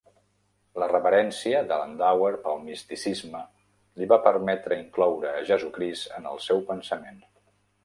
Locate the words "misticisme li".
2.69-4.09